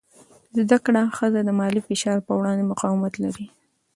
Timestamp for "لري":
3.23-3.45